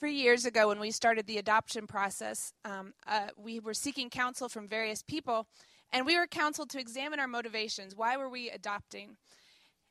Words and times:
three 0.00 0.14
years 0.14 0.46
ago, 0.46 0.68
when 0.68 0.80
we 0.80 0.90
started 0.90 1.26
the 1.26 1.36
adoption 1.36 1.86
process, 1.86 2.54
um, 2.64 2.94
uh, 3.06 3.26
we 3.36 3.60
were 3.60 3.74
seeking 3.74 4.08
counsel 4.08 4.48
from 4.48 4.66
various 4.66 5.02
people, 5.02 5.46
and 5.92 6.06
we 6.06 6.16
were 6.16 6.26
counseled 6.26 6.70
to 6.70 6.80
examine 6.80 7.20
our 7.20 7.28
motivations. 7.28 7.94
Why 7.94 8.16
were 8.16 8.28
we 8.28 8.48
adopting? 8.48 9.18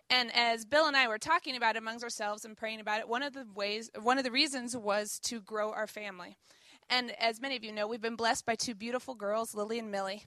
And 0.10 0.36
as 0.36 0.66
Bill 0.66 0.88
and 0.88 0.98
I 0.98 1.08
were 1.08 1.20
talking 1.20 1.56
about 1.56 1.78
amongst 1.78 2.04
ourselves 2.04 2.44
and 2.44 2.58
praying 2.58 2.80
about 2.80 3.00
it, 3.00 3.08
one 3.08 3.22
of 3.22 3.34
the 3.34 3.46
ways, 3.54 3.92
one 4.02 4.18
of 4.18 4.24
the 4.24 4.32
reasons 4.32 4.76
was 4.76 5.20
to 5.26 5.42
grow 5.42 5.72
our 5.72 5.86
family. 5.86 6.36
And 6.89 7.12
as 7.20 7.39
many 7.39 7.55
of 7.55 7.64
you 7.64 7.71
know, 7.71 7.88
we've 7.88 8.02
been 8.02 8.16
blessed 8.16 8.48
by 8.48 8.55
two 8.55 8.73
beautiful 8.73 9.14
girls, 9.14 9.54
Lily 9.54 9.78
and 9.78 9.91
Millie. 9.91 10.23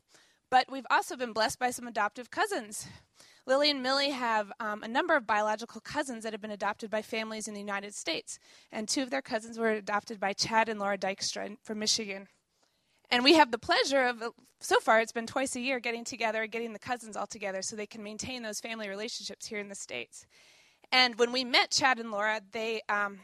But 0.49 0.71
we've 0.71 0.87
also 0.93 1.17
been 1.17 1.33
blessed 1.33 1.59
by 1.59 1.71
some 1.71 1.89
adoptive 1.89 2.31
cousins. 2.31 2.87
Lily 3.45 3.71
and 3.71 3.83
Millie 3.83 4.11
have 4.11 4.53
um, 4.61 4.83
a 4.83 4.89
number 4.89 5.17
of 5.17 5.27
biological 5.27 5.81
cousins 5.81 6.23
that 6.23 6.33
have 6.33 6.41
been 6.41 6.51
adopted 6.53 6.91
by 6.91 7.03
families 7.03 7.49
in 7.49 7.55
the 7.55 7.61
United 7.61 7.95
States. 7.95 8.39
And 8.71 8.89
two 8.89 9.03
of 9.03 9.11
their 9.11 9.23
cousins 9.23 9.59
were 9.59 9.71
adopted 9.71 10.21
by 10.21 10.33
Chad 10.33 10.69
and 10.69 10.79
Lora 10.79 10.97
Dykstra 10.97 11.57
from 11.63 11.81
Michigan. 11.81 12.29
And 13.11 13.25
we 13.25 13.35
have 13.35 13.51
the 13.51 13.59
pleasure 13.59 14.05
of, 14.05 14.23
so 14.61 14.79
far, 14.79 15.01
it's 15.01 15.13
been 15.13 15.27
twice 15.27 15.57
a 15.57 15.61
year 15.61 15.81
getting 15.81 16.05
together, 16.05 16.47
getting 16.47 16.73
the 16.73 16.79
cousins 16.79 17.17
all 17.17 17.27
together 17.27 17.63
so 17.63 17.75
they 17.75 17.85
can 17.85 18.03
maintain 18.03 18.43
those 18.43 18.61
family 18.61 18.89
relationships 18.89 19.47
here 19.47 19.59
in 19.59 19.69
the 19.69 19.75
States. 19.75 20.25
And 20.93 21.19
when 21.19 21.33
we 21.33 21.45
met 21.45 21.71
Chad 21.71 21.99
and 21.99 22.11
Lora, 22.11 22.41
they, 22.53 22.81
um, 22.89 23.19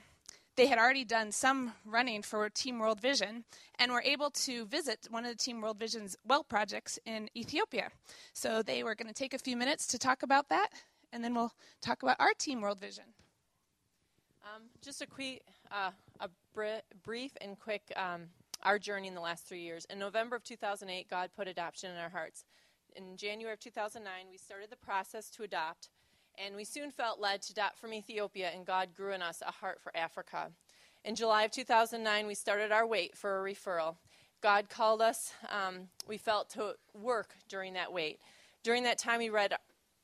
they 0.58 0.66
had 0.66 0.78
already 0.78 1.04
done 1.04 1.30
some 1.30 1.72
running 1.84 2.20
for 2.20 2.50
Team 2.50 2.80
World 2.80 3.00
Vision 3.00 3.44
and 3.78 3.92
were 3.92 4.02
able 4.02 4.28
to 4.30 4.66
visit 4.66 5.06
one 5.08 5.24
of 5.24 5.30
the 5.30 5.36
Team 5.36 5.60
World 5.60 5.78
Vision's 5.78 6.16
well 6.26 6.42
projects 6.42 6.98
in 7.06 7.30
Ethiopia. 7.36 7.90
So 8.32 8.60
they 8.60 8.82
were 8.82 8.96
going 8.96 9.06
to 9.06 9.14
take 9.14 9.34
a 9.34 9.38
few 9.38 9.56
minutes 9.56 9.86
to 9.86 9.98
talk 9.98 10.24
about 10.24 10.48
that, 10.48 10.70
and 11.12 11.22
then 11.22 11.32
we'll 11.32 11.52
talk 11.80 12.02
about 12.02 12.16
our 12.18 12.32
Team 12.36 12.60
World 12.60 12.80
Vision. 12.80 13.04
Um, 14.42 14.64
just 14.82 15.00
a 15.00 15.06
quick, 15.06 15.42
uh, 15.70 15.92
a 16.18 16.28
br- 16.52 16.82
brief 17.04 17.36
and 17.40 17.56
quick 17.56 17.92
um, 17.94 18.22
our 18.64 18.80
journey 18.80 19.06
in 19.06 19.14
the 19.14 19.20
last 19.20 19.46
three 19.46 19.60
years. 19.60 19.84
In 19.88 20.00
November 20.00 20.34
of 20.34 20.42
2008, 20.42 21.08
God 21.08 21.30
put 21.36 21.46
adoption 21.46 21.92
in 21.92 21.98
our 21.98 22.10
hearts. 22.10 22.44
In 22.96 23.16
January 23.16 23.52
of 23.52 23.60
2009, 23.60 24.26
we 24.28 24.38
started 24.38 24.70
the 24.70 24.76
process 24.76 25.30
to 25.30 25.44
adopt, 25.44 25.88
and 26.44 26.54
we 26.54 26.64
soon 26.64 26.90
felt 26.90 27.20
led 27.20 27.42
to 27.42 27.52
adopt 27.52 27.78
from 27.78 27.92
Ethiopia, 27.92 28.50
and 28.54 28.64
God 28.64 28.94
grew 28.94 29.12
in 29.12 29.22
us 29.22 29.42
a 29.46 29.50
heart 29.50 29.80
for 29.80 29.96
Africa. 29.96 30.50
In 31.04 31.14
July 31.14 31.44
of 31.44 31.50
2009, 31.50 32.26
we 32.26 32.34
started 32.34 32.72
our 32.72 32.86
wait 32.86 33.16
for 33.16 33.38
a 33.38 33.52
referral. 33.52 33.96
God 34.40 34.68
called 34.68 35.02
us, 35.02 35.32
um, 35.50 35.88
we 36.06 36.18
felt, 36.18 36.50
to 36.50 36.74
work 36.94 37.34
during 37.48 37.74
that 37.74 37.92
wait. 37.92 38.20
During 38.62 38.84
that 38.84 38.98
time, 38.98 39.18
we 39.18 39.30
read 39.30 39.54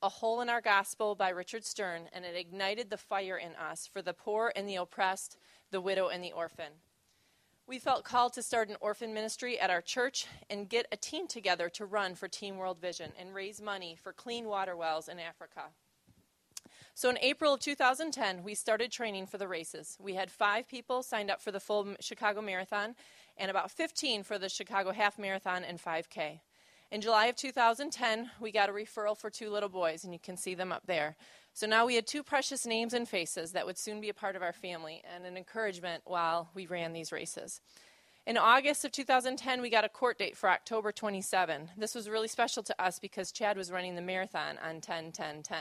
A 0.03 0.09
Hole 0.09 0.41
in 0.41 0.49
Our 0.49 0.61
Gospel 0.61 1.15
by 1.15 1.29
Richard 1.29 1.65
Stearns, 1.65 2.09
and 2.13 2.25
it 2.25 2.37
ignited 2.37 2.91
the 2.91 2.97
fire 2.97 3.37
in 3.37 3.55
us 3.55 3.87
for 3.87 4.03
the 4.03 4.13
poor 4.13 4.53
and 4.57 4.69
the 4.69 4.77
oppressed, 4.77 5.37
the 5.71 5.81
widow 5.81 6.09
and 6.09 6.23
the 6.23 6.33
orphan. 6.33 6.73
We 7.67 7.79
felt 7.79 8.05
called 8.05 8.35
to 8.35 8.43
start 8.43 8.69
an 8.69 8.77
orphan 8.81 9.15
ministry 9.15 9.59
at 9.59 9.71
our 9.71 9.81
church 9.81 10.27
and 10.51 10.69
get 10.69 10.87
a 10.93 10.97
team 10.97 11.27
together 11.27 11.71
to 11.71 11.87
run 11.87 12.15
for 12.15 12.29
Team 12.29 12.59
World 12.59 12.79
Vision 12.79 13.13
and 13.19 13.35
raise 13.35 13.61
money 13.61 13.97
for 13.97 14.13
clean 14.13 14.47
water 14.47 14.77
wells 14.77 15.09
in 15.09 15.19
Africa. 15.19 15.71
So 16.97 17.11
in 17.11 17.19
April 17.19 17.55
of 17.55 17.61
2010, 17.61 18.45
we 18.45 18.55
started 18.55 18.93
training 18.93 19.27
for 19.27 19.37
the 19.37 19.49
races. 19.49 19.99
We 20.01 20.15
had 20.15 20.31
five 20.31 20.69
people 20.69 21.03
signed 21.03 21.29
up 21.29 21.43
for 21.43 21.51
the 21.51 21.59
full 21.59 21.97
Chicago 21.99 22.41
Marathon 22.41 22.95
and 23.37 23.51
about 23.51 23.73
15 23.73 24.23
for 24.23 24.39
the 24.39 24.49
Chicago 24.49 24.93
Half 24.93 25.19
Marathon 25.19 25.65
and 25.65 25.83
5K. 25.83 26.39
In 26.93 27.01
July 27.01 27.27
of 27.27 27.35
2010, 27.35 28.31
we 28.41 28.53
got 28.53 28.69
a 28.69 28.73
referral 28.73 29.19
for 29.19 29.29
two 29.29 29.51
little 29.51 29.69
boys, 29.69 30.05
and 30.05 30.13
you 30.13 30.21
can 30.21 30.37
see 30.37 30.55
them 30.55 30.71
up 30.71 30.87
there. 30.87 31.17
So 31.53 31.67
now 31.67 31.85
we 31.85 31.97
had 31.97 32.07
two 32.07 32.23
precious 32.23 32.65
names 32.65 32.95
and 32.95 33.09
faces 33.09 33.51
that 33.53 33.67
would 33.67 33.79
soon 33.79 34.01
be 34.01 34.09
a 34.09 34.15
part 34.15 34.37
of 34.37 34.43
our 34.43 34.53
family 34.53 35.03
and 35.13 35.27
an 35.27 35.37
encouragement 35.37 36.05
while 36.07 36.51
we 36.55 36.67
ran 36.67 36.93
these 36.93 37.11
races. 37.11 37.61
In 38.27 38.39
August 38.39 38.85
of 38.85 38.93
2010, 38.93 39.61
we 39.61 39.69
got 39.69 39.85
a 39.85 39.89
court 39.89 40.19
date 40.19 40.37
for 40.37 40.49
October 40.49 40.93
27. 40.93 41.71
This 41.77 41.95
was 41.95 42.09
really 42.09 42.29
special 42.29 42.63
to 42.63 42.83
us 42.83 42.99
because 42.99 43.33
Chad 43.33 43.57
was 43.57 43.71
running 43.71 43.97
the 43.97 44.01
marathon 44.01 44.59
on 44.67 44.81
10 44.81 45.13
10 45.13 45.43
10. 45.43 45.59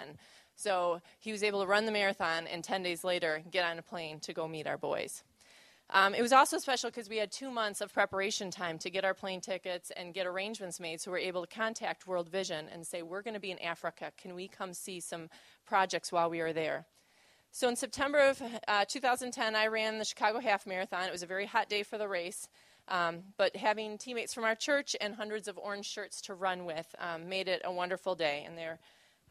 So 0.55 1.01
he 1.19 1.31
was 1.31 1.43
able 1.43 1.61
to 1.61 1.67
run 1.67 1.85
the 1.85 1.91
marathon 1.91 2.47
and 2.47 2.63
10 2.63 2.83
days 2.83 3.03
later 3.03 3.43
get 3.51 3.65
on 3.65 3.79
a 3.79 3.81
plane 3.81 4.19
to 4.21 4.33
go 4.33 4.47
meet 4.47 4.67
our 4.67 4.77
boys. 4.77 5.23
Um, 5.89 6.15
it 6.15 6.21
was 6.21 6.31
also 6.31 6.57
special 6.57 6.89
because 6.89 7.09
we 7.09 7.17
had 7.17 7.31
two 7.31 7.51
months 7.51 7.81
of 7.81 7.93
preparation 7.93 8.49
time 8.49 8.79
to 8.79 8.89
get 8.89 9.05
our 9.05 9.13
plane 9.13 9.41
tickets 9.41 9.91
and 9.95 10.13
get 10.13 10.25
arrangements 10.25 10.79
made 10.79 11.01
so 11.01 11.11
we 11.11 11.13
were 11.13 11.17
able 11.19 11.45
to 11.45 11.55
contact 11.55 12.07
World 12.07 12.29
Vision 12.29 12.67
and 12.71 12.87
say, 12.87 13.01
We're 13.01 13.21
going 13.21 13.35
to 13.35 13.39
be 13.39 13.51
in 13.51 13.59
Africa. 13.59 14.11
Can 14.17 14.33
we 14.33 14.47
come 14.47 14.73
see 14.73 14.99
some 14.99 15.29
projects 15.65 16.11
while 16.11 16.29
we 16.29 16.39
are 16.39 16.53
there? 16.53 16.85
So 17.51 17.69
in 17.69 17.75
September 17.75 18.17
of 18.17 18.41
uh, 18.67 18.85
2010, 18.85 19.55
I 19.55 19.67
ran 19.67 19.99
the 19.99 20.05
Chicago 20.05 20.39
Half 20.39 20.65
Marathon. 20.65 21.03
It 21.03 21.11
was 21.11 21.21
a 21.21 21.27
very 21.27 21.45
hot 21.45 21.69
day 21.69 21.83
for 21.83 21.99
the 21.99 22.07
race. 22.07 22.47
Um, 22.87 23.19
but 23.37 23.55
having 23.55 23.97
teammates 23.97 24.33
from 24.33 24.43
our 24.43 24.55
church 24.55 24.95
and 24.99 25.13
hundreds 25.13 25.47
of 25.47 25.57
orange 25.57 25.85
shirts 25.85 26.21
to 26.21 26.33
run 26.33 26.65
with 26.65 26.95
um, 26.99 27.29
made 27.29 27.47
it 27.47 27.61
a 27.63 27.71
wonderful 27.71 28.15
day. 28.15 28.43
And 28.47 28.57
there 28.57 28.79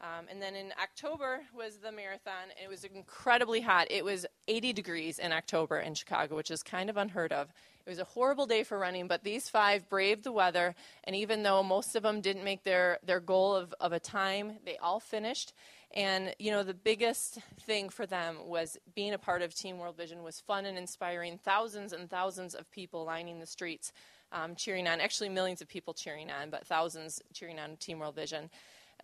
um, 0.01 0.25
and 0.29 0.41
then 0.41 0.55
in 0.55 0.73
October 0.81 1.41
was 1.55 1.77
the 1.77 1.91
marathon. 1.91 2.49
It 2.61 2.69
was 2.69 2.83
incredibly 2.83 3.61
hot. 3.61 3.87
It 3.89 4.03
was 4.03 4.25
80 4.47 4.73
degrees 4.73 5.17
in 5.17 5.31
October 5.31 5.79
in 5.79 5.93
Chicago, 5.93 6.35
which 6.35 6.51
is 6.51 6.61
kind 6.61 6.89
of 6.89 6.97
unheard 6.97 7.31
of. 7.31 7.47
It 7.85 7.89
was 7.89 7.99
a 7.99 8.05
horrible 8.05 8.45
day 8.45 8.63
for 8.63 8.77
running, 8.77 9.07
but 9.07 9.23
these 9.23 9.49
five 9.49 9.89
braved 9.89 10.23
the 10.23 10.31
weather. 10.31 10.75
And 11.03 11.15
even 11.15 11.43
though 11.43 11.63
most 11.63 11.95
of 11.95 12.03
them 12.03 12.21
didn't 12.21 12.43
make 12.43 12.63
their, 12.63 12.99
their 13.05 13.19
goal 13.19 13.55
of, 13.55 13.73
of 13.79 13.93
a 13.93 13.99
time, 13.99 14.57
they 14.65 14.77
all 14.77 14.99
finished. 14.99 15.53
And, 15.93 16.33
you 16.39 16.51
know, 16.51 16.63
the 16.63 16.73
biggest 16.73 17.39
thing 17.61 17.89
for 17.89 18.05
them 18.05 18.47
was 18.47 18.77
being 18.95 19.13
a 19.13 19.17
part 19.17 19.41
of 19.41 19.53
Team 19.53 19.77
World 19.77 19.95
Vision 19.95 20.23
was 20.23 20.39
fun 20.39 20.65
and 20.65 20.77
inspiring. 20.77 21.37
Thousands 21.37 21.93
and 21.93 22.09
thousands 22.09 22.55
of 22.55 22.69
people 22.71 23.05
lining 23.05 23.39
the 23.39 23.45
streets, 23.45 23.91
um, 24.31 24.55
cheering 24.55 24.87
on. 24.87 24.99
Actually, 24.99 25.29
millions 25.29 25.61
of 25.61 25.67
people 25.67 25.93
cheering 25.93 26.31
on, 26.31 26.49
but 26.49 26.65
thousands 26.65 27.21
cheering 27.33 27.59
on 27.59 27.77
Team 27.77 27.99
World 27.99 28.15
Vision. 28.15 28.49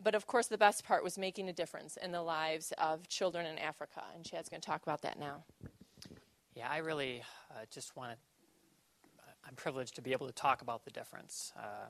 But 0.01 0.15
of 0.15 0.27
course, 0.27 0.47
the 0.47 0.57
best 0.57 0.85
part 0.85 1.03
was 1.03 1.17
making 1.17 1.49
a 1.49 1.53
difference 1.53 1.97
in 1.97 2.11
the 2.11 2.21
lives 2.21 2.71
of 2.77 3.07
children 3.07 3.45
in 3.45 3.57
Africa. 3.57 4.03
And 4.15 4.23
Chad's 4.23 4.49
going 4.49 4.61
to 4.61 4.65
talk 4.65 4.83
about 4.83 5.01
that 5.01 5.19
now. 5.19 5.43
Yeah, 6.55 6.69
I 6.69 6.77
really 6.77 7.21
uh, 7.51 7.65
just 7.71 7.95
want 7.95 8.11
to, 8.11 8.17
I'm 9.47 9.55
privileged 9.55 9.95
to 9.95 10.01
be 10.01 10.11
able 10.11 10.27
to 10.27 10.33
talk 10.33 10.61
about 10.61 10.85
the 10.85 10.91
difference. 10.91 11.51
Uh, 11.57 11.87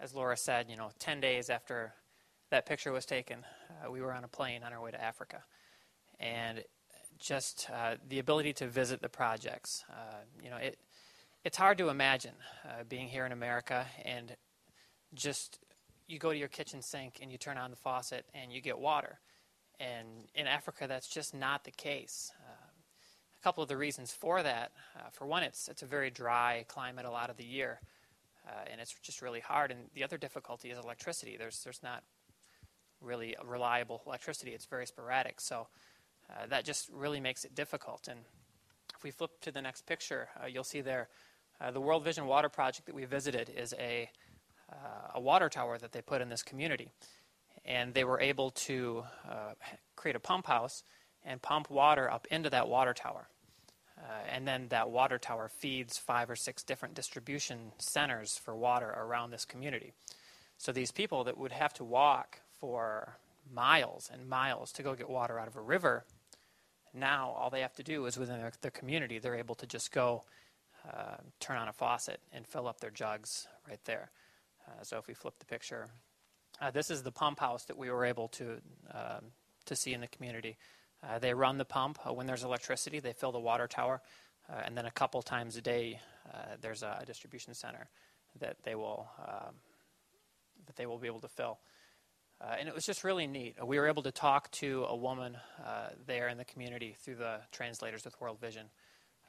as 0.00 0.14
Lora 0.14 0.36
said, 0.36 0.66
you 0.68 0.76
know, 0.76 0.90
10 0.98 1.20
days 1.20 1.50
after 1.50 1.92
that 2.50 2.66
picture 2.66 2.92
was 2.92 3.06
taken, 3.06 3.44
uh, 3.70 3.90
we 3.90 4.00
were 4.00 4.12
on 4.12 4.24
a 4.24 4.28
plane 4.28 4.62
on 4.62 4.72
our 4.72 4.80
way 4.80 4.90
to 4.90 5.02
Africa. 5.02 5.42
And 6.20 6.64
just 7.18 7.68
uh, 7.72 7.96
the 8.08 8.18
ability 8.18 8.52
to 8.54 8.66
visit 8.66 9.00
the 9.00 9.08
projects, 9.08 9.84
uh, 9.90 10.16
you 10.42 10.50
know, 10.50 10.56
it, 10.56 10.78
it's 11.44 11.56
hard 11.56 11.78
to 11.78 11.88
imagine 11.88 12.34
uh, 12.64 12.84
being 12.88 13.08
here 13.08 13.24
in 13.24 13.32
America 13.32 13.86
and 14.04 14.36
just 15.14 15.58
you 16.06 16.18
go 16.18 16.32
to 16.32 16.38
your 16.38 16.48
kitchen 16.48 16.82
sink 16.82 17.18
and 17.20 17.30
you 17.30 17.38
turn 17.38 17.58
on 17.58 17.70
the 17.70 17.76
faucet 17.76 18.26
and 18.34 18.52
you 18.52 18.60
get 18.60 18.78
water. 18.78 19.18
And 19.78 20.06
in 20.34 20.46
Africa, 20.46 20.86
that's 20.88 21.08
just 21.08 21.34
not 21.34 21.64
the 21.64 21.70
case. 21.70 22.32
Uh, 22.40 22.66
a 23.38 23.42
couple 23.42 23.62
of 23.62 23.68
the 23.68 23.76
reasons 23.76 24.12
for 24.12 24.42
that 24.42 24.72
uh, 24.96 25.10
for 25.12 25.26
one, 25.26 25.42
it's, 25.42 25.68
it's 25.68 25.82
a 25.82 25.86
very 25.86 26.10
dry 26.10 26.64
climate 26.68 27.04
a 27.04 27.10
lot 27.10 27.28
of 27.30 27.36
the 27.36 27.44
year, 27.44 27.80
uh, 28.46 28.64
and 28.70 28.80
it's 28.80 28.94
just 29.02 29.20
really 29.20 29.40
hard. 29.40 29.70
And 29.70 29.80
the 29.94 30.04
other 30.04 30.16
difficulty 30.16 30.70
is 30.70 30.78
electricity. 30.78 31.36
There's, 31.36 31.62
there's 31.62 31.82
not 31.82 32.02
really 33.00 33.36
reliable 33.44 34.02
electricity, 34.06 34.52
it's 34.52 34.64
very 34.64 34.86
sporadic. 34.86 35.40
So 35.40 35.68
uh, 36.30 36.46
that 36.48 36.64
just 36.64 36.88
really 36.92 37.20
makes 37.20 37.44
it 37.44 37.54
difficult. 37.54 38.08
And 38.08 38.20
if 38.94 39.02
we 39.04 39.10
flip 39.10 39.30
to 39.42 39.52
the 39.52 39.60
next 39.60 39.86
picture, 39.86 40.28
uh, 40.42 40.46
you'll 40.46 40.64
see 40.64 40.80
there 40.80 41.08
uh, 41.60 41.70
the 41.70 41.80
World 41.80 42.04
Vision 42.04 42.26
Water 42.26 42.48
Project 42.48 42.86
that 42.86 42.94
we 42.94 43.04
visited 43.04 43.50
is 43.54 43.74
a 43.78 44.10
a 45.14 45.20
water 45.20 45.48
tower 45.48 45.78
that 45.78 45.92
they 45.92 46.02
put 46.02 46.20
in 46.20 46.28
this 46.28 46.42
community. 46.42 46.90
And 47.64 47.94
they 47.94 48.04
were 48.04 48.20
able 48.20 48.50
to 48.50 49.04
uh, 49.28 49.54
create 49.96 50.16
a 50.16 50.20
pump 50.20 50.46
house 50.46 50.82
and 51.24 51.42
pump 51.42 51.70
water 51.70 52.10
up 52.10 52.26
into 52.30 52.50
that 52.50 52.68
water 52.68 52.94
tower. 52.94 53.28
Uh, 53.98 54.02
and 54.30 54.46
then 54.46 54.68
that 54.68 54.90
water 54.90 55.18
tower 55.18 55.48
feeds 55.48 55.98
five 55.98 56.28
or 56.28 56.36
six 56.36 56.62
different 56.62 56.94
distribution 56.94 57.72
centers 57.78 58.38
for 58.38 58.54
water 58.54 58.88
around 58.88 59.30
this 59.30 59.44
community. 59.44 59.92
So 60.58 60.70
these 60.72 60.92
people 60.92 61.24
that 61.24 61.38
would 61.38 61.52
have 61.52 61.72
to 61.74 61.84
walk 61.84 62.40
for 62.60 63.18
miles 63.52 64.10
and 64.12 64.28
miles 64.28 64.72
to 64.72 64.82
go 64.82 64.94
get 64.94 65.08
water 65.08 65.38
out 65.38 65.48
of 65.48 65.56
a 65.56 65.60
river, 65.60 66.04
now 66.94 67.30
all 67.30 67.50
they 67.50 67.62
have 67.62 67.74
to 67.74 67.82
do 67.82 68.06
is 68.06 68.18
within 68.18 68.38
their, 68.38 68.52
their 68.60 68.70
community, 68.70 69.18
they're 69.18 69.34
able 69.34 69.54
to 69.56 69.66
just 69.66 69.92
go 69.92 70.24
uh, 70.90 71.16
turn 71.40 71.56
on 71.56 71.68
a 71.68 71.72
faucet 71.72 72.20
and 72.32 72.46
fill 72.46 72.68
up 72.68 72.80
their 72.80 72.90
jugs 72.90 73.48
right 73.68 73.80
there. 73.86 74.10
Uh, 74.66 74.82
so 74.82 74.98
if 74.98 75.06
we 75.06 75.14
flip 75.14 75.38
the 75.38 75.46
picture, 75.46 75.88
uh, 76.60 76.70
this 76.70 76.90
is 76.90 77.02
the 77.02 77.12
pump 77.12 77.40
house 77.40 77.64
that 77.64 77.76
we 77.76 77.90
were 77.90 78.04
able 78.04 78.28
to 78.28 78.58
um, 78.92 79.32
to 79.66 79.76
see 79.76 79.92
in 79.92 80.00
the 80.00 80.08
community. 80.08 80.56
Uh, 81.02 81.18
they 81.18 81.34
run 81.34 81.58
the 81.58 81.64
pump 81.64 81.98
when 82.14 82.26
there's 82.26 82.44
electricity. 82.44 83.00
They 83.00 83.12
fill 83.12 83.32
the 83.32 83.40
water 83.40 83.66
tower, 83.66 84.00
and 84.48 84.76
then 84.76 84.86
a 84.86 84.90
couple 84.90 85.20
times 85.22 85.56
a 85.56 85.60
day, 85.60 86.00
there's 86.60 86.82
a, 86.82 87.02
distribution 87.06 87.52
center 87.52 87.88
that 88.40 88.56
they 88.62 88.74
will 88.74 89.08
um, 89.20 89.54
that 90.66 90.76
they 90.76 90.86
will 90.86 90.98
be 90.98 91.06
able 91.06 91.20
to 91.20 91.28
fill. 91.28 91.58
Uh, 92.40 92.54
and 92.58 92.68
it 92.68 92.74
was 92.74 92.84
just 92.84 93.02
really 93.02 93.26
neat. 93.26 93.56
We 93.64 93.78
were 93.78 93.86
able 93.86 94.02
to 94.02 94.12
talk 94.12 94.50
to 94.52 94.84
a 94.88 94.96
woman 94.96 95.38
uh, 95.64 95.88
there 96.06 96.28
in 96.28 96.36
the 96.36 96.44
community 96.44 96.94
through 97.00 97.16
the 97.16 97.40
translators 97.50 98.04
with 98.04 98.20
World 98.20 98.40
Vision. 98.40 98.66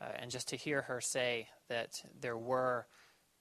Uh, 0.02 0.10
and 0.20 0.30
just 0.30 0.50
to 0.50 0.58
hear 0.58 0.82
her 0.84 1.00
say 1.00 1.48
that 1.70 2.02
there 2.20 2.38
were, 2.38 2.86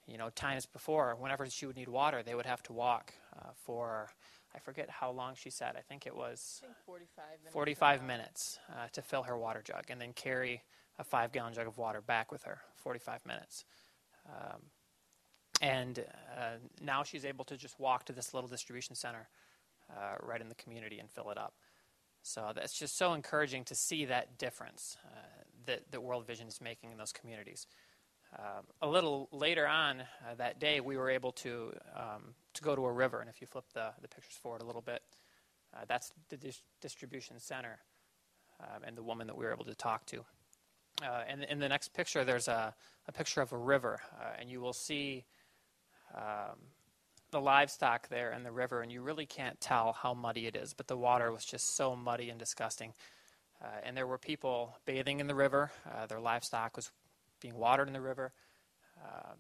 you 0.06 0.18
know, 0.18 0.30
times 0.30 0.66
before, 0.66 1.16
whenever 1.18 1.48
she 1.50 1.66
would 1.66 1.76
need 1.76 1.88
water, 1.88 2.22
they 2.22 2.34
would 2.34 2.46
have 2.46 2.62
to 2.64 2.72
walk 2.72 3.12
uh, 3.36 3.50
for, 3.54 4.08
I 4.54 4.58
forget 4.58 4.88
how 4.88 5.10
long 5.10 5.34
she 5.34 5.50
said. 5.50 5.74
I 5.76 5.80
think 5.80 6.06
it 6.06 6.14
was 6.14 6.58
think 6.60 6.74
45 6.86 7.24
minutes. 7.40 7.52
45 7.52 8.02
minutes 8.04 8.58
uh, 8.70 8.86
to 8.92 9.02
fill 9.02 9.24
her 9.24 9.36
water 9.36 9.62
jug 9.64 9.84
and 9.88 10.00
then 10.00 10.12
carry 10.12 10.62
a 10.98 11.04
five 11.04 11.32
gallon 11.32 11.52
jug 11.52 11.66
of 11.66 11.76
water 11.76 12.00
back 12.00 12.30
with 12.30 12.44
her 12.44 12.60
45 12.76 13.26
minutes 13.26 13.64
um, 14.28 14.60
and 15.60 16.04
uh, 16.36 16.56
now 16.80 17.02
she's 17.02 17.24
able 17.24 17.44
to 17.44 17.56
just 17.56 17.78
walk 17.78 18.04
to 18.06 18.12
this 18.12 18.32
little 18.32 18.48
distribution 18.48 18.94
center 18.94 19.28
uh, 19.90 20.14
right 20.22 20.40
in 20.40 20.48
the 20.48 20.54
community 20.54 20.98
and 20.98 21.10
fill 21.10 21.30
it 21.30 21.38
up 21.38 21.54
so 22.22 22.52
that's 22.54 22.78
just 22.78 22.96
so 22.96 23.12
encouraging 23.12 23.64
to 23.64 23.74
see 23.74 24.04
that 24.04 24.38
difference 24.38 24.96
uh, 25.06 25.44
that, 25.66 25.90
that 25.90 26.02
world 26.02 26.26
vision 26.26 26.48
is 26.48 26.60
making 26.60 26.92
in 26.92 26.98
those 26.98 27.12
communities 27.12 27.66
um, 28.38 28.64
a 28.82 28.88
little 28.88 29.28
later 29.32 29.66
on 29.66 30.00
uh, 30.00 30.34
that 30.36 30.60
day 30.60 30.80
we 30.80 30.96
were 30.96 31.10
able 31.10 31.32
to 31.32 31.72
um, 31.94 32.34
to 32.54 32.62
go 32.62 32.74
to 32.76 32.84
a 32.84 32.92
river 32.92 33.20
and 33.20 33.28
if 33.28 33.40
you 33.40 33.46
flip 33.46 33.64
the, 33.74 33.90
the 34.02 34.08
pictures 34.08 34.36
forward 34.42 34.62
a 34.62 34.64
little 34.64 34.82
bit 34.82 35.02
uh, 35.74 35.84
that's 35.88 36.12
the 36.28 36.36
dis- 36.36 36.62
distribution 36.80 37.38
center 37.38 37.78
um, 38.60 38.82
and 38.84 38.96
the 38.96 39.02
woman 39.02 39.26
that 39.26 39.36
we 39.36 39.44
were 39.44 39.52
able 39.52 39.64
to 39.64 39.74
talk 39.74 40.06
to. 40.06 40.24
Uh, 41.02 41.22
and 41.28 41.44
in 41.44 41.58
the 41.58 41.68
next 41.68 41.92
picture, 41.92 42.24
there's 42.24 42.48
a, 42.48 42.74
a 43.06 43.12
picture 43.12 43.42
of 43.42 43.52
a 43.52 43.56
river, 43.56 44.00
uh, 44.18 44.30
and 44.38 44.50
you 44.50 44.60
will 44.60 44.72
see 44.72 45.24
um, 46.14 46.56
the 47.30 47.40
livestock 47.40 48.08
there 48.08 48.32
in 48.32 48.42
the 48.42 48.50
river, 48.50 48.80
and 48.80 48.90
you 48.90 49.02
really 49.02 49.26
can't 49.26 49.60
tell 49.60 49.92
how 49.92 50.14
muddy 50.14 50.46
it 50.46 50.56
is, 50.56 50.72
but 50.72 50.86
the 50.86 50.96
water 50.96 51.30
was 51.30 51.44
just 51.44 51.76
so 51.76 51.94
muddy 51.94 52.30
and 52.30 52.38
disgusting. 52.38 52.94
Uh, 53.62 53.66
and 53.82 53.96
there 53.96 54.06
were 54.06 54.18
people 54.18 54.76
bathing 54.86 55.20
in 55.20 55.26
the 55.26 55.34
river, 55.34 55.70
uh, 55.94 56.06
their 56.06 56.20
livestock 56.20 56.76
was 56.76 56.90
being 57.40 57.56
watered 57.56 57.88
in 57.88 57.94
the 57.94 58.00
river, 58.00 58.32
um, 59.02 59.36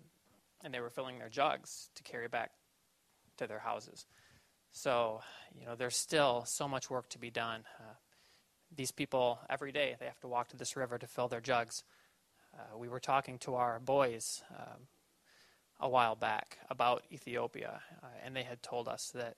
and 0.62 0.72
they 0.72 0.80
were 0.80 0.90
filling 0.90 1.18
their 1.18 1.28
jugs 1.28 1.90
to 1.94 2.02
carry 2.02 2.28
back 2.28 2.50
to 3.36 3.46
their 3.46 3.58
houses. 3.58 4.06
So, 4.72 5.20
you 5.58 5.66
know, 5.66 5.74
there's 5.74 5.96
still 5.96 6.44
so 6.46 6.68
much 6.68 6.90
work 6.90 7.08
to 7.10 7.18
be 7.18 7.30
done. 7.30 7.64
Uh, 7.80 7.94
these 8.74 8.92
people, 8.92 9.38
every 9.48 9.72
day, 9.72 9.96
they 9.98 10.06
have 10.06 10.20
to 10.20 10.28
walk 10.28 10.48
to 10.48 10.56
this 10.56 10.76
river 10.76 10.98
to 10.98 11.06
fill 11.06 11.28
their 11.28 11.40
jugs. 11.40 11.82
Uh, 12.54 12.76
we 12.76 12.88
were 12.88 13.00
talking 13.00 13.38
to 13.38 13.54
our 13.54 13.78
boys 13.78 14.42
um, 14.50 14.88
a 15.80 15.88
while 15.88 16.14
back 16.14 16.58
about 16.68 17.04
Ethiopia, 17.12 17.80
uh, 18.02 18.06
and 18.24 18.34
they 18.34 18.42
had 18.42 18.62
told 18.62 18.88
us 18.88 19.10
that 19.14 19.36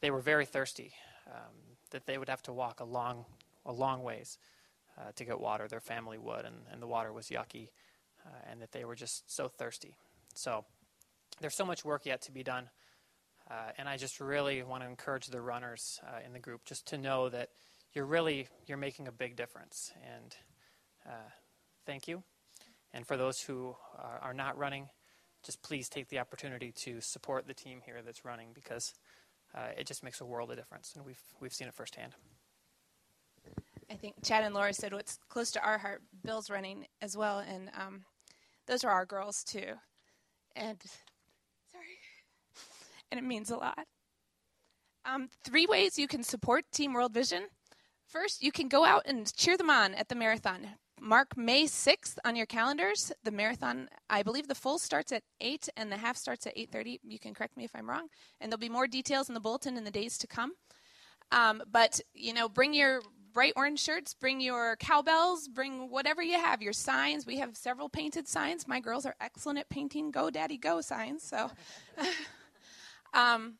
they 0.00 0.10
were 0.10 0.20
very 0.20 0.46
thirsty, 0.46 0.92
um, 1.26 1.76
that 1.90 2.06
they 2.06 2.16
would 2.16 2.28
have 2.28 2.42
to 2.42 2.52
walk 2.52 2.80
a 2.80 2.84
long, 2.84 3.24
a 3.66 3.72
long 3.72 4.02
ways 4.02 4.38
uh, 4.98 5.12
to 5.16 5.24
get 5.24 5.40
water. 5.40 5.68
Their 5.68 5.80
family 5.80 6.18
would, 6.18 6.44
and, 6.44 6.56
and 6.72 6.80
the 6.80 6.86
water 6.86 7.12
was 7.12 7.28
yucky, 7.28 7.70
and 8.50 8.60
that 8.60 8.72
they 8.72 8.84
were 8.84 8.94
just 8.94 9.32
so 9.34 9.48
thirsty. 9.48 9.96
So 10.34 10.64
there's 11.40 11.54
so 11.54 11.64
much 11.64 11.84
work 11.84 12.06
yet 12.06 12.22
to 12.22 12.32
be 12.32 12.42
done. 12.42 12.70
Uh, 13.50 13.72
and 13.78 13.88
I 13.88 13.96
just 13.96 14.20
really 14.20 14.62
want 14.62 14.82
to 14.82 14.88
encourage 14.88 15.26
the 15.26 15.40
runners 15.40 15.98
uh, 16.06 16.20
in 16.24 16.32
the 16.32 16.38
group 16.38 16.64
just 16.64 16.86
to 16.88 16.98
know 16.98 17.28
that 17.28 17.48
you're 17.92 18.06
really 18.06 18.46
you're 18.66 18.78
making 18.78 19.08
a 19.08 19.12
big 19.12 19.36
difference. 19.36 19.92
And 20.04 20.36
uh, 21.06 21.30
thank 21.84 22.06
you. 22.06 22.22
And 22.92 23.06
for 23.06 23.16
those 23.16 23.40
who 23.40 23.74
are, 23.98 24.18
are, 24.22 24.34
not 24.34 24.58
running, 24.58 24.88
just 25.44 25.62
please 25.62 25.88
take 25.88 26.08
the 26.08 26.18
opportunity 26.18 26.72
to 26.72 27.00
support 27.00 27.46
the 27.46 27.54
team 27.54 27.80
here 27.84 28.02
that's 28.04 28.24
running 28.24 28.48
because 28.52 28.94
uh, 29.54 29.68
it 29.76 29.86
just 29.86 30.04
makes 30.04 30.20
a 30.20 30.24
world 30.24 30.50
of 30.50 30.56
difference, 30.56 30.92
and 30.94 31.04
we've 31.04 31.22
we've 31.40 31.52
seen 31.52 31.68
it 31.68 31.74
firsthand. 31.74 32.14
I 33.90 33.94
think 33.94 34.14
Chad 34.22 34.44
and 34.44 34.54
Lora 34.54 34.72
said 34.72 34.92
what's 34.92 35.18
close 35.28 35.50
to 35.52 35.64
our 35.64 35.78
heart. 35.78 36.02
Bill's 36.24 36.50
running 36.50 36.86
as 37.02 37.16
well, 37.16 37.38
and 37.40 37.70
um, 37.76 38.04
those 38.70 38.84
are 38.84 38.90
our 38.92 39.04
girls 39.04 39.42
too. 39.42 39.74
And 40.54 40.80
sorry. 41.72 41.98
and 43.10 43.18
it 43.18 43.24
means 43.24 43.50
a 43.50 43.56
lot. 43.56 43.84
Um, 45.04 45.28
three 45.44 45.66
ways 45.66 45.98
you 45.98 46.06
can 46.06 46.22
support 46.22 46.64
Team 46.72 46.92
World 46.92 47.12
Vision. 47.12 47.48
First, 48.06 48.42
you 48.42 48.52
can 48.52 48.68
go 48.68 48.84
out 48.84 49.02
and 49.06 49.34
cheer 49.34 49.56
them 49.56 49.70
on 49.70 49.94
at 49.94 50.08
the 50.08 50.14
marathon. 50.14 50.68
Mark 51.00 51.36
May 51.36 51.64
6th 51.64 52.18
on 52.24 52.36
your 52.36 52.46
calendars. 52.46 53.10
The 53.24 53.32
marathon, 53.32 53.88
I 54.08 54.22
believe 54.22 54.46
the 54.46 54.54
full 54.54 54.78
starts 54.78 55.10
at 55.10 55.22
8 55.40 55.68
and 55.76 55.90
the 55.90 55.96
half 55.96 56.16
starts 56.16 56.46
at 56.46 56.56
8.30. 56.56 56.98
You 57.02 57.18
can 57.18 57.34
correct 57.34 57.56
me 57.56 57.64
if 57.64 57.74
I'm 57.74 57.88
wrong. 57.88 58.06
And 58.40 58.52
there'll 58.52 58.60
be 58.60 58.68
more 58.68 58.86
details 58.86 59.28
in 59.28 59.34
the 59.34 59.40
bulletin 59.40 59.76
in 59.76 59.84
the 59.84 59.90
days 59.90 60.16
to 60.18 60.28
come. 60.28 60.52
Um, 61.32 61.62
but, 61.70 62.00
you 62.14 62.34
know, 62.34 62.48
bring 62.48 62.74
your 62.74 63.00
bright 63.32 63.52
orange 63.56 63.80
shirts, 63.80 64.14
bring 64.14 64.40
your 64.40 64.76
cowbells, 64.76 65.48
bring 65.48 65.90
whatever 65.90 66.22
you 66.22 66.38
have, 66.38 66.62
your 66.62 66.72
signs. 66.72 67.26
We 67.26 67.38
have 67.38 67.56
several 67.56 67.88
painted 67.88 68.28
signs. 68.28 68.68
My 68.68 68.80
girls 68.80 69.06
are 69.06 69.14
excellent 69.20 69.58
at 69.58 69.68
painting 69.68 70.10
Go 70.10 70.30
Daddy 70.30 70.58
Go 70.58 70.80
signs. 70.80 71.22
So... 71.22 71.50
Um, 73.12 73.54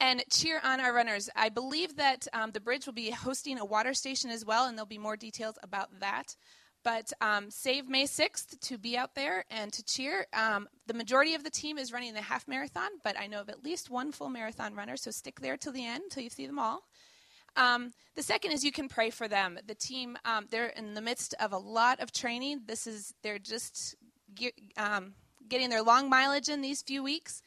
and 0.00 0.22
cheer 0.30 0.60
on 0.62 0.80
our 0.80 0.92
runners. 0.92 1.30
I 1.34 1.48
believe 1.48 1.96
that 1.96 2.26
um, 2.32 2.50
the 2.50 2.60
bridge 2.60 2.86
will 2.86 2.92
be 2.92 3.10
hosting 3.10 3.58
a 3.58 3.64
water 3.64 3.94
station 3.94 4.30
as 4.30 4.44
well, 4.44 4.66
and 4.66 4.76
there'll 4.76 4.86
be 4.86 4.98
more 4.98 5.16
details 5.16 5.56
about 5.62 6.00
that. 6.00 6.36
But 6.84 7.12
um, 7.20 7.50
save 7.50 7.88
May 7.88 8.04
6th 8.04 8.60
to 8.60 8.78
be 8.78 8.96
out 8.96 9.14
there 9.14 9.44
and 9.50 9.72
to 9.72 9.82
cheer. 9.84 10.26
Um, 10.32 10.68
the 10.86 10.94
majority 10.94 11.34
of 11.34 11.42
the 11.42 11.50
team 11.50 11.78
is 11.78 11.92
running 11.92 12.14
the 12.14 12.20
half 12.20 12.46
marathon, 12.46 12.90
but 13.02 13.18
I 13.18 13.26
know 13.26 13.40
of 13.40 13.48
at 13.48 13.64
least 13.64 13.90
one 13.90 14.12
full 14.12 14.28
marathon 14.28 14.74
runner, 14.74 14.96
so 14.96 15.10
stick 15.10 15.40
there 15.40 15.56
till 15.56 15.72
the 15.72 15.84
end, 15.84 16.04
till 16.10 16.22
you 16.22 16.30
see 16.30 16.46
them 16.46 16.58
all. 16.58 16.84
Um, 17.56 17.92
the 18.14 18.22
second 18.22 18.52
is 18.52 18.64
you 18.64 18.72
can 18.72 18.88
pray 18.88 19.10
for 19.10 19.28
them. 19.28 19.58
The 19.66 19.74
team, 19.74 20.16
um, 20.24 20.46
they're 20.50 20.68
in 20.68 20.94
the 20.94 21.00
midst 21.00 21.34
of 21.40 21.52
a 21.52 21.58
lot 21.58 22.00
of 22.00 22.12
training. 22.12 22.62
This 22.66 22.86
is, 22.86 23.14
they're 23.22 23.38
just 23.38 23.96
um, 24.76 25.14
getting 25.48 25.70
their 25.70 25.82
long 25.82 26.08
mileage 26.08 26.48
in 26.48 26.60
these 26.60 26.82
few 26.82 27.02
weeks 27.02 27.42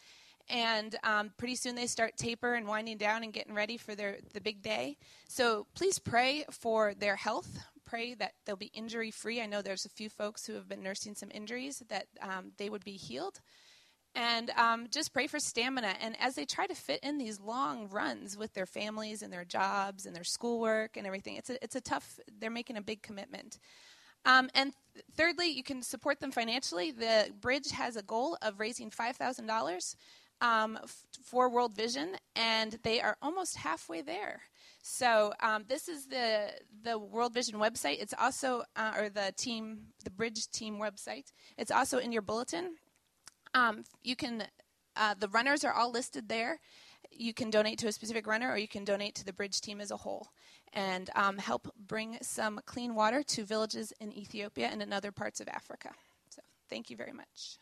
and 0.50 0.96
um, 1.04 1.32
pretty 1.38 1.56
soon 1.56 1.76
they 1.76 1.88
start 1.88 2.18
taper 2.18 2.56
and 2.56 2.68
winding 2.68 2.98
down 2.98 3.24
and 3.24 3.34
getting 3.34 3.54
ready 3.54 3.78
for 3.78 3.96
their 3.96 4.18
the 4.34 4.42
big 4.42 4.62
day. 4.62 4.98
So 5.28 5.68
please 5.76 6.00
pray 6.00 6.46
for 6.50 6.94
their 6.94 7.16
health. 7.16 7.60
Pray 7.86 8.14
that 8.16 8.34
they'll 8.46 8.56
be 8.56 8.72
injury 8.74 9.12
free. 9.12 9.42
I 9.42 9.46
know 9.46 9.62
there's 9.62 9.86
a 9.86 9.90
few 9.90 10.10
folks 10.10 10.46
who 10.46 10.54
have 10.54 10.68
been 10.68 10.84
nursing 10.84 11.16
some 11.16 11.30
injuries 11.34 11.84
that 11.90 12.08
um, 12.22 12.52
they 12.58 12.70
would 12.70 12.84
be 12.84 12.94
healed. 12.94 13.42
And 14.20 14.50
um, 14.58 14.88
just 14.92 15.14
pray 15.14 15.28
for 15.28 15.40
stamina. 15.40 15.94
And 16.02 16.18
as 16.20 16.36
they 16.36 16.44
try 16.44 16.68
to 16.68 16.76
fit 16.76 17.00
in 17.04 17.18
these 17.18 17.40
long 17.40 17.88
runs 17.88 18.36
with 18.38 18.54
their 18.54 18.66
families 18.66 19.22
and 19.22 19.32
their 19.32 19.46
jobs 19.46 20.06
and 20.06 20.14
their 20.14 20.26
schoolwork 20.26 20.98
and 20.98 21.08
everything, 21.08 21.38
it's 21.38 21.50
a, 21.50 21.64
it's 21.64 21.78
a 21.78 21.82
tough, 21.82 22.20
they're 22.38 22.50
making 22.50 22.76
a 22.76 22.82
big 22.82 23.02
commitment. 23.02 23.60
Um, 24.26 24.50
and 24.54 24.74
th- 24.94 25.06
thirdly, 25.16 25.48
you 25.48 25.64
can 25.64 25.82
support 25.82 26.20
them 26.20 26.32
financially. 26.32 26.92
The 26.92 27.32
bridge 27.40 27.72
has 27.72 27.96
a 27.96 28.02
goal 28.02 28.38
of 28.42 28.60
raising 28.60 28.92
$5,000 28.92 29.96
um, 30.42 30.78
f- 30.84 31.06
for 31.24 31.50
World 31.50 31.74
Vision, 31.74 32.18
and 32.36 32.78
they 32.84 33.00
are 33.00 33.16
almost 33.22 33.56
halfway 33.56 34.02
there. 34.02 34.42
So 34.82 35.32
um, 35.42 35.64
this 35.68 35.88
is 35.88 36.08
the 36.08 36.52
the 36.84 36.98
World 36.98 37.34
Vision 37.34 37.56
website. 37.56 38.02
It's 38.02 38.14
also 38.18 38.64
uh, 38.78 38.94
or 38.98 39.10
the 39.10 39.34
team 39.36 39.88
the 40.06 40.10
Bridge 40.10 40.48
team 40.52 40.80
website. 40.80 41.34
It's 41.58 41.70
also 41.70 41.98
in 41.98 42.14
your 42.14 42.22
bulletin. 42.22 42.76
Um, 43.54 43.84
you 44.04 44.16
can 44.16 44.44
uh, 44.96 45.16
the 45.18 45.30
runners 45.30 45.64
are 45.64 45.74
all 45.74 45.92
listed 45.92 46.28
there. 46.28 46.60
You 47.12 47.34
can 47.34 47.50
donate 47.50 47.80
to 47.80 47.88
a 47.88 47.92
specific 47.92 48.28
runner, 48.28 48.52
or 48.52 48.58
you 48.58 48.68
can 48.68 48.84
donate 48.84 49.16
to 49.16 49.26
the 49.26 49.34
Bridge 49.34 49.62
team 49.62 49.80
as 49.80 49.92
a 49.92 49.98
whole, 49.98 50.28
and 50.74 51.10
um, 51.16 51.38
help 51.38 51.74
bring 51.88 52.18
some 52.22 52.60
clean 52.66 52.94
water 52.94 53.24
to 53.24 53.46
villages 53.46 53.94
in 54.00 54.12
Ethiopia 54.12 54.68
and 54.72 54.82
in 54.82 54.92
other 54.92 55.12
parts 55.12 55.40
of 55.40 55.48
Africa. 55.48 55.92
So 56.30 56.42
thank 56.70 56.90
you 56.90 56.98
very 56.98 57.14
much. 57.14 57.58